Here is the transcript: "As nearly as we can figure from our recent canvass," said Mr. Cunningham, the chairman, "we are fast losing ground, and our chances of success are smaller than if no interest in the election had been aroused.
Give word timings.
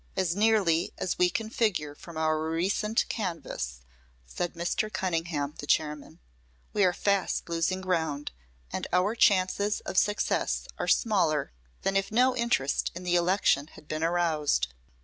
"As 0.17 0.35
nearly 0.35 0.91
as 0.97 1.19
we 1.19 1.29
can 1.29 1.51
figure 1.51 1.93
from 1.93 2.17
our 2.17 2.41
recent 2.49 3.05
canvass," 3.07 3.81
said 4.25 4.55
Mr. 4.55 4.91
Cunningham, 4.91 5.53
the 5.59 5.67
chairman, 5.67 6.17
"we 6.73 6.83
are 6.83 6.91
fast 6.91 7.47
losing 7.49 7.81
ground, 7.81 8.31
and 8.73 8.87
our 8.91 9.13
chances 9.13 9.79
of 9.81 9.99
success 9.99 10.67
are 10.79 10.87
smaller 10.87 11.53
than 11.83 11.95
if 11.95 12.11
no 12.11 12.35
interest 12.35 12.89
in 12.95 13.03
the 13.03 13.15
election 13.15 13.67
had 13.73 13.87
been 13.87 14.03
aroused. 14.03 14.69